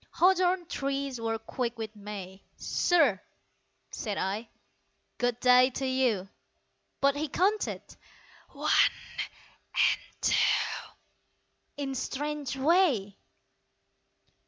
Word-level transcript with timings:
Hawthorn 0.13 0.65
trees 0.65 1.21
were 1.21 1.37
quick 1.37 1.77
with 1.77 1.95
May 1.95 2.41
"Sir," 2.57 3.21
said 3.91 4.17
I, 4.17 4.49
"Good 5.19 5.39
day 5.39 5.69
to 5.75 5.85
you"! 5.85 6.27
But 7.01 7.15
he 7.15 7.27
counted. 7.27 7.83
"One 8.49 8.71
and 8.87 10.03
two" 10.21 10.89
In 11.77 11.93
strange 11.93 12.57
way. 12.57 13.15